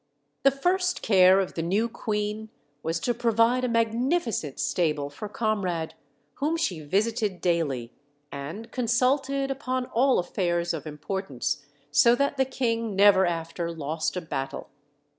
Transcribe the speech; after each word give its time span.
The 0.41 0.49
first 0.49 1.03
care 1.03 1.39
of 1.39 1.53
the 1.53 1.61
new 1.61 1.87
queen 1.87 2.49
was 2.81 2.99
to 3.01 3.13
provide 3.13 3.63
a 3.63 3.67
magnificent 3.69 4.59
stable 4.59 5.11
for 5.11 5.29
Comrade, 5.29 5.93
whom 6.37 6.57
she 6.57 6.79
visited 6.81 7.39
daily, 7.39 7.93
and 8.31 8.71
consulted 8.71 9.51
upon 9.51 9.85
all 9.93 10.17
affairs 10.17 10.73
of 10.73 10.87
im 10.87 10.97
portance, 10.97 11.61
so 11.91 12.15
that 12.15 12.37
the 12.37 12.45
king 12.45 12.95
never 12.95 13.27
after 13.27 13.71
lost 13.71 14.17
a 14.17 14.21
battle. 14.21 14.71